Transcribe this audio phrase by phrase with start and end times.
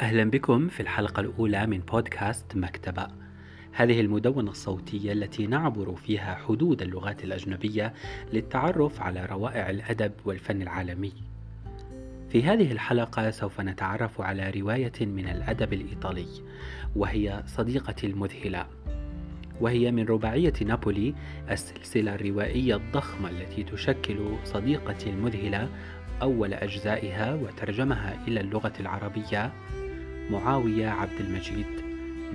[0.00, 3.06] أهلا بكم في الحلقة الأولى من بودكاست مكتبة.
[3.72, 7.92] هذه المدونة الصوتية التي نعبر فيها حدود اللغات الأجنبية
[8.32, 11.12] للتعرف على روائع الأدب والفن العالمي.
[12.28, 16.28] في هذه الحلقة سوف نتعرف على رواية من الأدب الإيطالي
[16.96, 18.66] وهي صديقتي المذهلة.
[19.60, 21.14] وهي من رباعية نابولي
[21.50, 25.68] السلسلة الروائية الضخمة التي تشكل صديقتي المذهلة
[26.22, 29.52] أول أجزائها وترجمها إلى اللغة العربية
[30.30, 31.66] معاوية عبد المجيد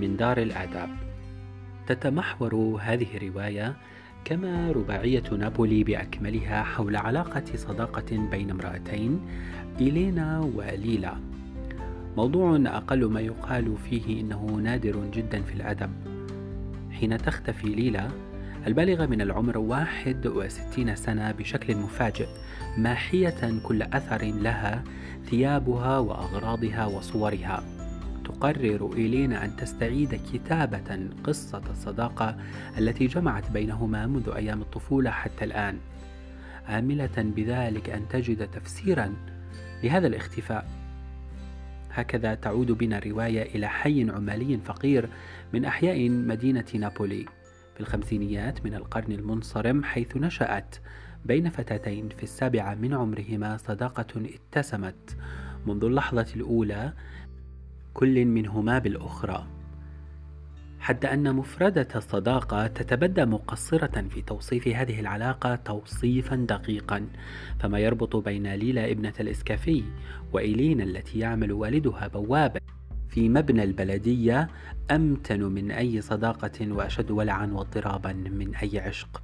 [0.00, 0.88] من دار الآداب.
[1.86, 3.76] تتمحور هذه الرواية
[4.24, 9.20] كما رباعية نابولي بأكملها حول علاقة صداقة بين امرأتين
[9.80, 11.14] إلينا وليلا
[12.16, 15.90] موضوع أقل ما يقال فيه إنه نادر جدا في الأدب.
[16.92, 18.08] حين تختفي ليلا
[18.66, 22.26] البالغة من العمر 61 سنة بشكل مفاجئ
[22.78, 24.84] ماحية كل أثر لها
[25.30, 27.75] ثيابها وأغراضها وصورها.
[28.40, 32.36] تقرر إيلينا أن تستعيد كتابة قصة الصداقة
[32.78, 35.78] التي جمعت بينهما منذ أيام الطفولة حتى الآن.
[36.68, 39.14] آملة بذلك أن تجد تفسيرا
[39.82, 40.68] لهذا الاختفاء.
[41.90, 45.08] هكذا تعود بنا الرواية إلى حي عمالي فقير
[45.52, 47.26] من أحياء مدينة نابولي
[47.74, 50.76] في الخمسينيات من القرن المنصرم حيث نشأت
[51.24, 55.16] بين فتاتين في السابعة من عمرهما صداقة اتسمت
[55.66, 56.92] منذ اللحظة الأولى
[57.96, 59.46] كل منهما بالأخرى.
[60.80, 67.06] حتى أن مفردة الصداقة تتبدى مقصرة في توصيف هذه العلاقة توصيفا دقيقا
[67.58, 69.84] فما يربط بين ليلى ابنة الإسكافي
[70.32, 72.60] وإيلين التي يعمل والدها بوابا
[73.08, 74.48] في مبنى البلدية
[74.90, 79.22] أمتن من أي صداقة وأشد ولعا واضطرابا من أي عشق.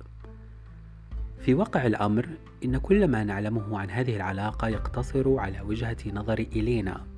[1.41, 2.29] في واقع الأمر
[2.64, 7.12] إن كل ما نعلمه عن هذه العلاقة يقتصر على وجهة نظر إلينا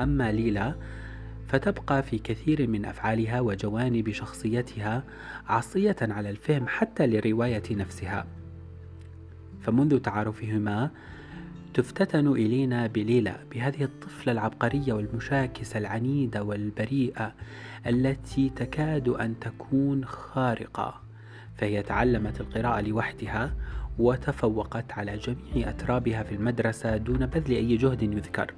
[0.00, 0.74] أما ليلى
[1.48, 5.04] فتبقى في كثير من أفعالها وجوانب شخصيتها
[5.48, 8.26] عصية على الفهم حتى للرواية نفسها.
[9.60, 10.90] فمنذ تعارفهما
[11.74, 17.34] تفتتن إلينا بليلى بهذه الطفلة العبقرية والمشاكسة العنيدة والبريئة
[17.86, 21.00] التي تكاد أن تكون خارقة.
[21.56, 23.54] فهي تعلمت القراءة لوحدها
[23.98, 28.54] وتفوقت على جميع أترابها في المدرسة دون بذل أي جهد يذكر.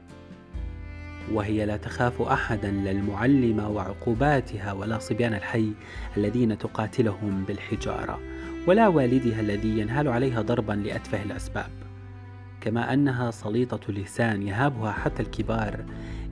[1.32, 5.72] وهي لا تخاف أحدا لا المعلمه وعقوباتها ولا صبيان الحي
[6.16, 8.18] الذين تقاتلهم بالحجارة
[8.66, 11.70] ولا والدها الذي ينهال عليها ضربا لأتفه الأسباب.
[12.60, 15.84] كما أنها سليطة لسان يهابها حتى الكبار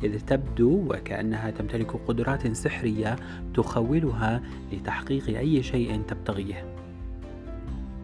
[0.04, 3.16] إذ تبدو وكأنها تمتلك قدرات سحرية
[3.54, 6.64] تخولها لتحقيق أي شيء تبتغيه.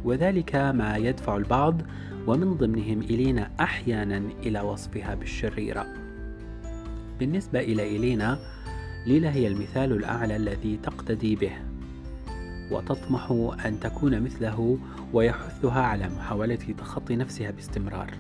[0.05, 1.83] وذلك ما يدفع البعض
[2.27, 6.10] ومن ضمنهم إلينا أحيانا إلى وصفها بالشريرة.
[7.21, 8.39] بالنسبة إلى إلينا
[9.07, 11.53] ليلى هي المثال الأعلى الذي تقتدي به.
[12.71, 13.31] وتطمح
[13.67, 14.79] أن تكون مثله
[15.13, 18.11] ويحثها على محاولة تخطي نفسها باستمرار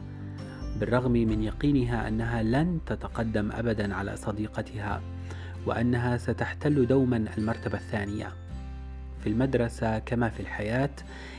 [0.80, 5.02] بالرغم من يقينها أنها لن تتقدم أبدا على صديقتها
[5.66, 8.32] وأنها ستحتل دوما المرتبة الثانية.
[9.20, 10.90] في المدرسة كما في الحياة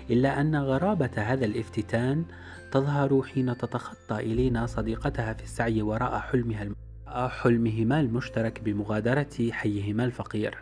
[0.10, 2.26] إلا أن غرابة هذا الافتتان
[2.72, 6.68] تظهر حين تتخطى إلينا صديقتها في السعي وراء حلمها
[7.16, 10.58] حلمهما المشترك بمغادرة حيهما الفقير.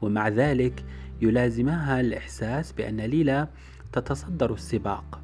[0.00, 0.84] ومع ذلك
[1.22, 3.48] يلازمها الإحساس بأن ليلى
[3.92, 5.20] تتصدر السباق.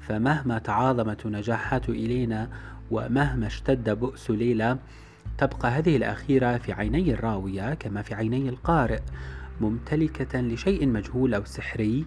[0.00, 2.50] فمهما تعاظمت نجاحات إلينا
[2.90, 4.78] ومهما اشتد بؤس ليلى
[5.38, 9.00] تبقى هذه الأخيرة في عيني الراوية كما في عيني القارئ
[9.60, 12.06] ممتلكة لشيء مجهول أو سحري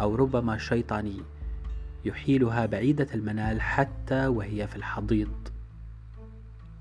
[0.00, 1.20] أو ربما شيطاني
[2.04, 5.43] يحيلها بعيدة المنال حتى وهي في الحضيض.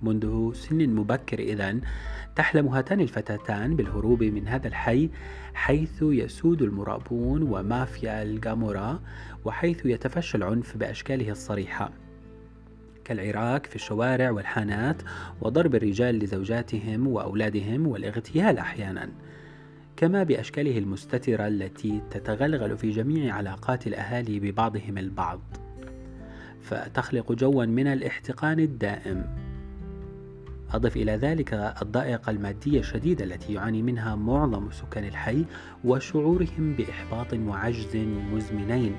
[0.03, 1.79] منذ سن مبكر إذا
[2.35, 5.09] تحلم هاتان الفتاتان بالهروب من هذا الحي
[5.53, 8.99] حيث يسود المرابون ومافيا الجامورا
[9.45, 11.91] وحيث يتفشى العنف بأشكاله الصريحة.
[13.05, 15.01] كالعراك في الشوارع والحانات
[15.41, 19.09] وضرب الرجال لزوجاتهم وأولادهم والاغتيال أحيانا.
[19.97, 25.41] كما بأشكاله المستترة التي تتغلغل في جميع علاقات الأهالي ببعضهم البعض.
[26.61, 29.42] فتخلق جوا من الاحتقان الدائم.
[30.71, 35.45] أضف إلى ذلك الضائقة المادية الشديدة التي يعاني منها معظم سكان الحي
[35.83, 37.95] وشعورهم بإحباط وعجز
[38.33, 38.95] مزمنين.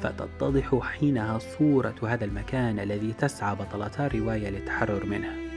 [0.00, 5.48] فتتضح حينها صورة هذا المكان الذي تسعى بطلتا الرواية للتحرر منه.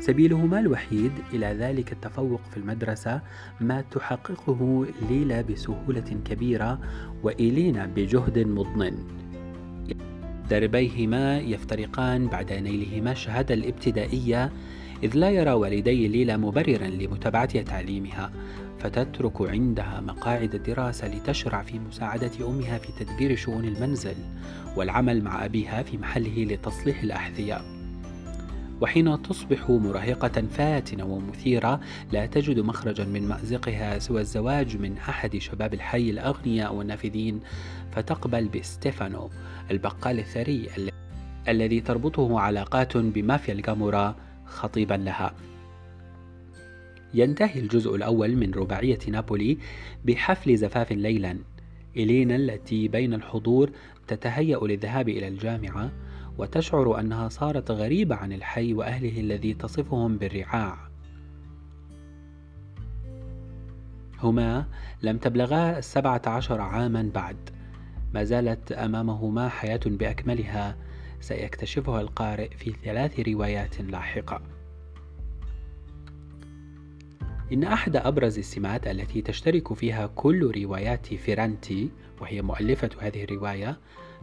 [0.00, 3.20] سبيلهما الوحيد إلى ذلك التفوق في المدرسة
[3.60, 6.80] ما تحققه ليلى بسهولة كبيرة
[7.22, 9.19] وإلينا بجهد مضن.
[10.50, 14.52] دربيهما يفترقان بعد نيلهما الشهادة الابتدائية
[15.02, 18.32] إذ لا يرى والدي ليلى مبررا لمتابعة تعليمها
[18.78, 24.16] فتترك عندها مقاعد الدراسة لتشرع في مساعدة أمها في تدبير شؤون المنزل
[24.76, 27.79] والعمل مع أبيها في محله لتصليح الأحذية.
[28.80, 31.80] وحين تصبح مراهقة فاتنة ومثيرة
[32.12, 37.40] لا تجد مخرجا من مأزقها سوى الزواج من أحد شباب الحي الأغنياء والنافذين
[37.92, 39.30] فتقبل بستيفانو
[39.70, 40.68] البقال الثري
[41.48, 44.16] الذي تربطه علاقات بمافيا الجامورا
[44.46, 45.34] خطيبا لها.
[47.14, 49.58] ينتهي الجزء الأول من رباعية نابولي
[50.04, 51.38] بحفل زفاف ليلا
[51.96, 53.70] إلينا التي بين الحضور
[54.08, 55.90] تتهيأ للذهاب إلى الجامعة
[56.40, 60.78] وتشعر أنها صارت غريبة عن الحي وأهله الذي تصفهم بالرعاع.
[64.22, 64.66] هما
[65.02, 67.36] لم تبلغا السبعة عشر عاما بعد.
[68.14, 70.76] ما زالت أمامهما حياة بأكملها.
[71.20, 74.40] سيكتشفها القارئ في ثلاث روايات لاحقة.
[77.52, 81.90] إن أحد أبرز السمات التي تشترك فيها كل روايات فيرانتي
[82.20, 83.78] وهي مؤلفة هذه الرواية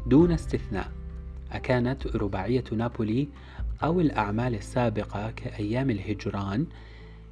[0.05, 1.06] دون استثناء.
[1.51, 3.27] أكانت رباعية نابولي
[3.83, 6.65] أو الأعمال السابقة كأيام الهجران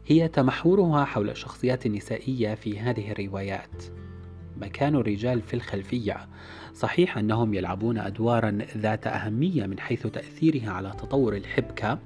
[0.07, 3.83] هي تمحورها حول الشخصيات النسائية في هذه الروايات.
[4.61, 6.27] مكان الرجال في الخلفية.
[6.73, 11.99] صحيح أنهم يلعبون أدوارا ذات أهمية من حيث تأثيرها على تطور الحبكة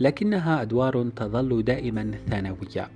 [0.00, 2.90] لكنها أدوار تظل دائما ثانوية.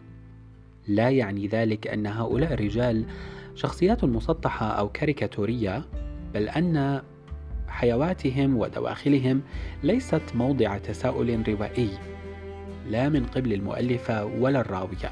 [0.88, 3.04] لا يعني ذلك أن هؤلاء الرجال
[3.54, 5.84] شخصيات مسطحة أو كاريكاتورية
[6.34, 7.02] بل أن
[7.72, 9.42] حيواتهم ودواخلهم
[9.82, 11.90] ليست موضع تساؤل روائي
[12.88, 15.10] لا من قبل المؤلفة ولا الراوية.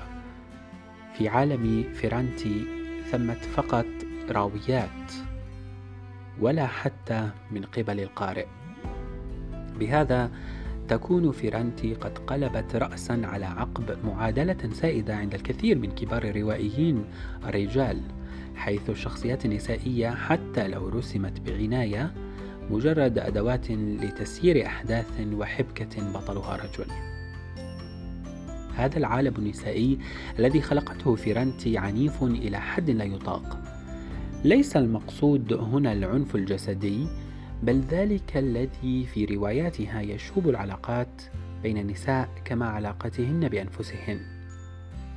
[1.15, 2.65] في عالم فيرانتي
[3.11, 3.87] ثمة فقط
[4.31, 5.13] راويات
[6.41, 8.47] ولا حتى من قبل القارئ.
[9.79, 10.31] بهذا
[10.89, 17.05] تكون فيرانتي قد قلبت رأسا على عقب معادلة سائدة عند الكثير من كبار الروائيين
[17.45, 18.01] الرجال
[18.57, 22.13] حيث الشخصيات النسائية حتى لو رسمت بعناية
[22.71, 26.87] مجرد أدوات لتسيير أحداث وحبكة بطلها رجل.
[28.75, 29.99] هذا العالم النسائي
[30.39, 33.59] الذي خلقته فيرانتي عنيف إلى حد لا يطاق.
[34.45, 37.07] ليس المقصود هنا العنف الجسدي
[37.63, 41.23] بل ذلك الذي في رواياتها يشوب العلاقات
[41.63, 44.40] بين النساء كما علاقتهن بأنفسهن.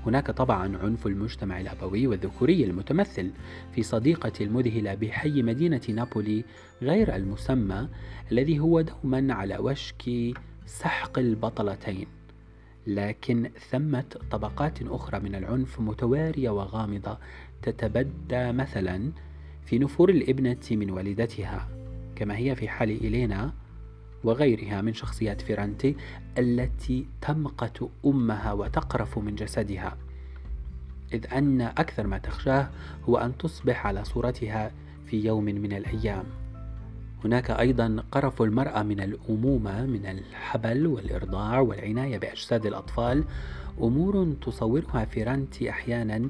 [0.06, 3.32] هناك طبعا عنف المجتمع الأبوي والذكوري المتمثل
[3.76, 6.44] في صديقة المذهلة بحي مدينة نابولي
[6.82, 7.88] غير المسمى
[8.32, 10.34] الذي هو دوما على وشك
[10.66, 12.08] سحق البطلتين.
[12.88, 17.18] لكن ثمة طبقات أخرى من العنف متوارية وغامضة
[17.62, 19.12] تتبدى مثلا
[19.66, 21.70] في نفور الابنة من والدتها
[22.16, 23.54] كما هي في حال إلينا
[24.24, 25.96] وغيرها من شخصيات فيرانتي
[26.38, 29.98] التي تمقت أمها وتقرف من جسدها.
[31.14, 32.70] إذ أن أكثر ما تخشاه
[33.10, 34.72] هو أن تصبح على صورتها
[35.06, 36.24] في يوم من الأيام.
[37.26, 43.24] هناك أيضا قرف المرأة من الأمومة من الحبل والإرضاع والعناية بأجساد الأطفال.
[43.82, 46.30] أمور تصورها فيرانتي أحيانا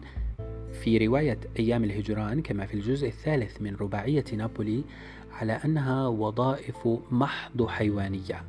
[0.73, 4.83] في رواية أيام الهجران كما في الجزء الثالث من رباعية نابولي
[5.33, 8.43] على أنها وظائف محض حيوانية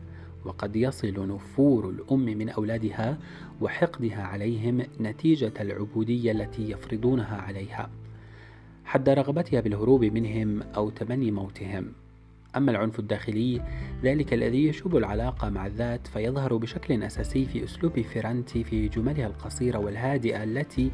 [0.45, 3.19] وقد يصل نفور الأم من أولادها
[3.61, 7.91] وحقدها عليهم نتيجة العبودية التي يفرضونها عليها.
[8.85, 11.93] حد رغبتها بالهروب منهم أو تمني موتهم.
[12.57, 13.61] أما العنف الداخلي
[14.03, 19.79] ذلك الذي يشوب العلاقة مع الذات فيظهر بشكل أساسي في أسلوب فيرانتي في جملها القصيرة
[19.79, 20.91] والهادئة التي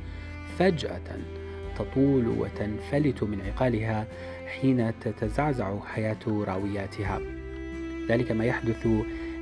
[0.58, 1.39] فجأة
[1.84, 4.06] تطول وتنفلت من عقالها
[4.46, 7.20] حين تتزعزع حياة راوياتها.
[8.08, 8.88] ذلك ما يحدث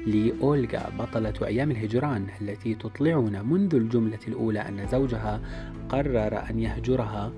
[0.07, 5.41] لأولغا بطلة أيام الهجران التي تطلعنا منذ الجملة الأولى أن زوجها
[5.89, 7.33] قرر أن يهجرها.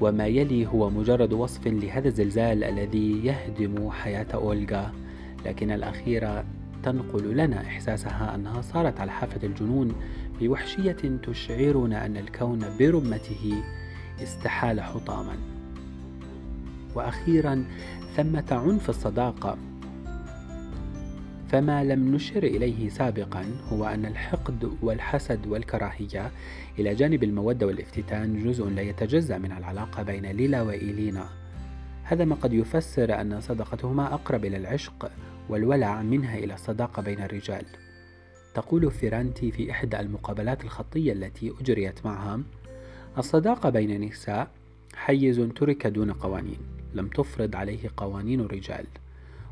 [0.00, 4.92] وما يلي هو مجرد وصف لهذا الزلزال الذي يهدم حياة أولغا.
[5.46, 6.44] لكن الأخيرة
[6.82, 9.94] تنقل لنا إحساسها أنها صارت على حافة الجنون
[10.40, 13.62] بوحشية تشعرنا أن الكون برمته
[14.22, 15.36] استحال حطاما.
[16.94, 17.64] وأخيرا
[18.16, 19.58] ثمة عنف الصداقة.
[21.48, 26.30] فما لم نشر إليه سابقا هو أن الحقد والحسد والكراهية
[26.78, 31.28] إلى جانب المودة والافتتان جزء لا يتجزأ من العلاقة بين ليلا وإيلينا.
[32.02, 35.10] هذا ما قد يفسر أن صداقتهما أقرب إلى العشق
[35.48, 37.64] والولع منها إلى الصداقة بين الرجال.
[38.54, 42.40] تقول فيرانتي في إحدى المقابلات الخطية التي أجريت معها
[43.18, 44.50] الصداقة بين النساء
[44.94, 46.58] حيز ترك دون قوانين
[46.94, 48.86] لم تفرض عليه قوانين الرجال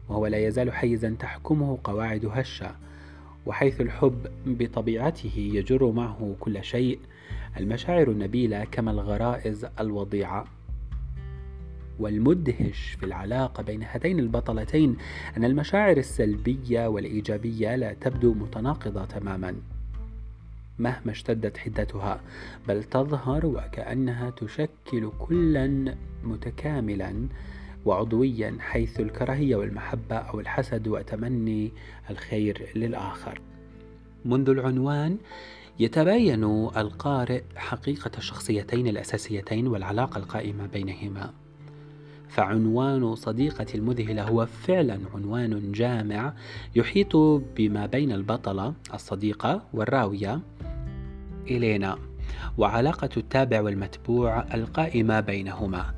[0.08, 2.76] وهو لا يزال حيزا تحكمه قواعد هشة
[3.46, 6.98] وحيث الحب بطبيعته يجر معه كل شيء
[7.56, 10.44] المشاعر النبيلة كما الغرائز الوضيعة.
[11.98, 14.96] والمدهش في العلاقة بين هاتين البطلتين
[15.36, 19.54] أن المشاعر السلبية والإيجابية لا تبدو متناقضة تماما
[20.78, 22.20] مهما اشتدت حدتها
[22.68, 27.28] بل تظهر وكأنها تشكل كلا متكاملا
[27.84, 31.72] وعضويا حيث الكراهية والمحبة أو الحسد وتمني
[32.10, 33.40] الخير للآخر.
[34.24, 35.18] منذ العنوان
[35.78, 36.44] يتبين
[36.76, 41.32] القارئ حقيقة الشخصيتين الأساسيتين والعلاقة القائمة بينهما.
[42.28, 46.34] فعنوان صديقتي المذهلة هو فعلا عنوان جامع
[46.76, 47.16] يحيط
[47.56, 50.40] بما بين البطلة الصديقة والراوية
[51.46, 51.98] إلينا
[52.58, 55.94] وعلاقة التابع والمتبوع القائمة بينهما.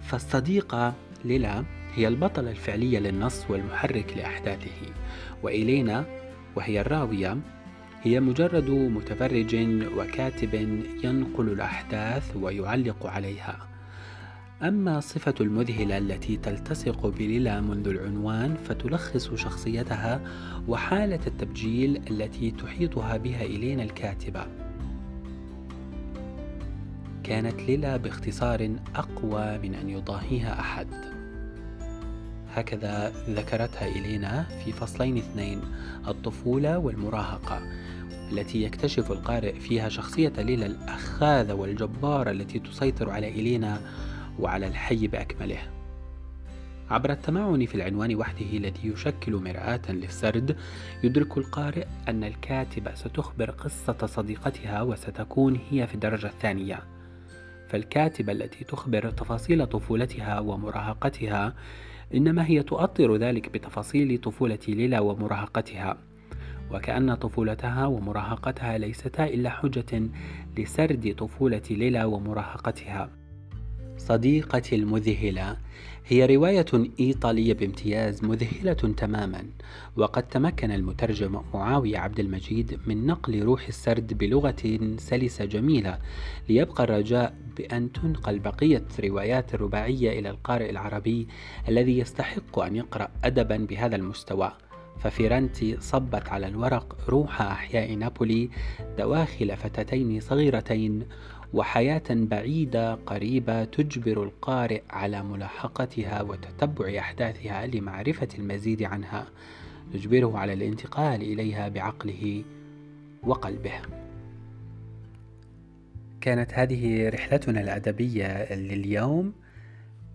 [0.00, 0.94] فالصديقة
[1.24, 4.92] ليلا هي البطلة الفعلية للنص والمحرك لأحداثه
[5.42, 6.04] وإلينا
[6.56, 7.38] وهي الراوية
[8.02, 9.56] هي مجرد متفرج
[9.96, 10.54] وكاتب
[11.04, 13.70] ينقل الأحداث ويعلق عليها.
[14.62, 20.20] أما الصفة المذهلة التي تلتصق بليلا منذ العنوان فتلخص شخصيتها
[20.68, 24.46] وحالة التبجيل التي تحيطها بها إلينا الكاتبة.
[27.24, 30.86] كانت ليلا باختصار أقوى من أن يضاهيها أحد.
[32.54, 35.60] هكذا ذكرتها إلينا في فصلين اثنين
[36.08, 37.60] الطفولة والمراهقة
[38.32, 43.80] التي يكتشف القارئ فيها شخصية ليلى الأخاذة والجبارة التي تسيطر على إلينا
[44.40, 45.58] وعلى الحي بأكمله.
[46.90, 50.56] عبر التمعن في العنوان وحده الذي يشكل مرآة للسرد
[51.04, 56.82] يدرك القارئ أن الكاتبة ستخبر قصة صديقتها وستكون هي في الدرجة الثانية.
[57.68, 61.54] فالكاتبة التي تخبر تفاصيل طفولتها ومراهقتها
[62.14, 65.96] إنما هي تؤطر ذلك بتفاصيل طفولة ليلى ومراهقتها.
[66.70, 70.02] وكأن طفولتها ومراهقتها ليستا إلا حجة
[70.58, 73.19] لسرد طفولة ليلى ومراهقتها.
[74.00, 75.56] صديقتي المذهلة
[76.06, 76.66] هي رواية
[77.00, 79.44] إيطالية بامتياز مذهلة تماما
[79.96, 85.98] وقد تمكن المترجم معاوية عبد المجيد من نقل روح السرد بلغة سلسة جميلة
[86.48, 91.28] ليبقى الرجاء بأن تنقل بقية روايات الرباعية إلى القارئ العربي
[91.68, 94.52] الذي يستحق أن يقرأ أدبا بهذا المستوى.
[95.00, 98.50] ففيرنتي صبت على الورق روح أحياء نابولي
[98.98, 101.06] دواخل فتاتين صغيرتين
[101.54, 109.26] وحياة بعيدة قريبة تجبر القارئ على ملاحقتها وتتبع أحداثها لمعرفة المزيد عنها.
[109.92, 112.44] تجبره على الانتقال إليها بعقله
[113.22, 113.80] وقلبه.
[116.20, 119.32] كانت هذه رحلتنا الأدبية لليوم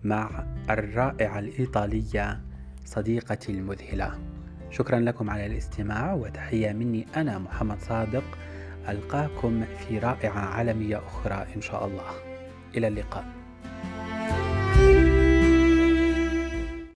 [0.04, 2.40] مع الرائعة الإيطالية
[2.84, 4.18] صديقتي المذهلة.
[4.70, 8.24] شكرا لكم على الاستماع وتحية مني أنا محمد صادق.
[8.88, 12.10] ألقاكم في رائعة عالمية أخرى إن شاء الله.
[12.76, 13.35] إلى اللقاء.